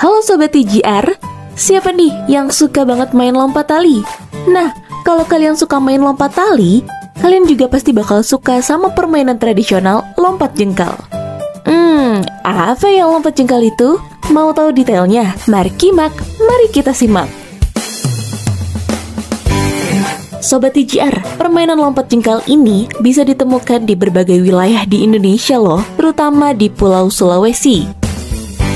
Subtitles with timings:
[0.00, 1.12] Halo Sobat TGR,
[1.52, 4.00] siapa nih yang suka banget main lompat tali?
[4.48, 4.72] Nah,
[5.04, 6.80] kalau kalian suka main lompat tali,
[7.20, 10.96] kalian juga pasti bakal suka sama permainan tradisional lompat jengkal.
[11.68, 14.00] Hmm, apa yang lompat jengkal itu?
[14.32, 15.36] Mau tahu detailnya?
[15.52, 17.43] Mari kimak, mari kita simak.
[20.44, 26.52] Sobat TGR, permainan lompat jengkal ini bisa ditemukan di berbagai wilayah di Indonesia loh, terutama
[26.52, 27.88] di Pulau Sulawesi.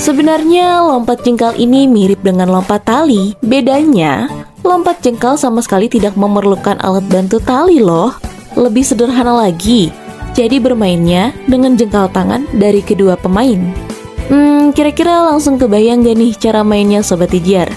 [0.00, 3.36] Sebenarnya lompat jengkal ini mirip dengan lompat tali.
[3.44, 4.32] Bedanya,
[4.64, 8.16] lompat jengkal sama sekali tidak memerlukan alat bantu tali loh.
[8.56, 9.92] Lebih sederhana lagi,
[10.32, 13.60] jadi bermainnya dengan jengkal tangan dari kedua pemain.
[14.32, 17.68] Hmm, kira-kira langsung kebayang gak nih cara mainnya Sobat Tijar?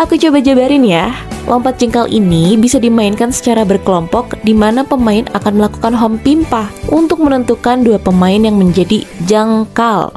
[0.00, 1.12] Aku coba jabarin ya.
[1.46, 7.22] Lompat jengkal ini bisa dimainkan secara berkelompok di mana pemain akan melakukan home pimpah untuk
[7.22, 10.10] menentukan dua pemain yang menjadi jangkal.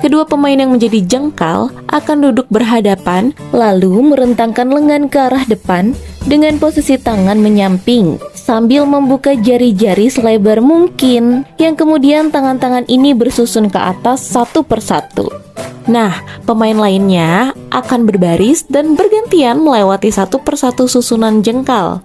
[0.00, 5.92] Kedua pemain yang menjadi jengkal akan duduk berhadapan, lalu merentangkan lengan ke arah depan
[6.24, 13.76] dengan posisi tangan menyamping sambil membuka jari-jari selebar mungkin, yang kemudian tangan-tangan ini bersusun ke
[13.76, 15.49] atas satu persatu.
[15.90, 21.98] Nah, pemain lainnya akan berbaris dan bergantian melewati satu persatu susunan jengkal.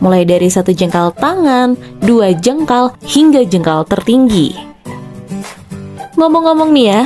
[0.00, 4.56] Mulai dari satu jengkal tangan, dua jengkal, hingga jengkal tertinggi.
[6.16, 7.02] Ngomong-ngomong nih ya,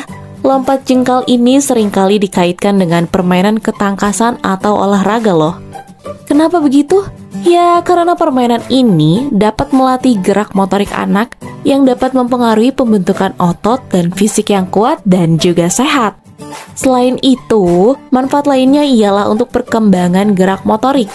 [0.46, 5.58] lompat jengkal ini sering kali dikaitkan dengan permainan ketangkasan atau olahraga loh.
[6.30, 7.02] Kenapa begitu?
[7.42, 14.10] Ya, karena permainan ini dapat melatih gerak motorik anak yang dapat mempengaruhi pembentukan otot dan
[14.14, 16.18] fisik yang kuat dan juga sehat.
[16.74, 21.08] Selain itu, manfaat lainnya ialah untuk perkembangan gerak motorik.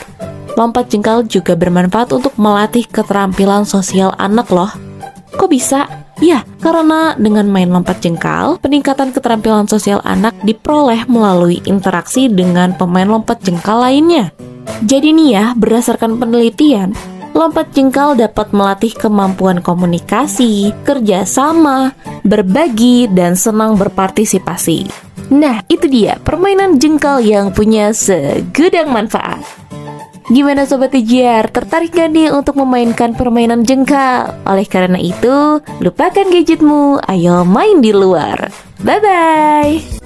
[0.57, 4.71] Lompat jengkal juga bermanfaat untuk melatih keterampilan sosial anak loh.
[5.37, 5.85] Kok bisa?
[6.17, 13.05] Ya, karena dengan main lompat jengkal, peningkatan keterampilan sosial anak diperoleh melalui interaksi dengan pemain
[13.05, 14.33] lompat jengkal lainnya.
[14.81, 16.97] Jadi nih ya, berdasarkan penelitian,
[17.35, 24.87] lompat jengkal dapat melatih kemampuan komunikasi, kerjasama, berbagi, dan senang berpartisipasi.
[25.27, 29.43] Nah, itu dia permainan jengkal yang punya segudang manfaat.
[30.27, 34.35] Gimana Sobat TJR, tertarik gak nih untuk memainkan permainan jengkal?
[34.43, 38.51] Oleh karena itu, lupakan gadgetmu, ayo main di luar.
[38.83, 40.03] Bye-bye!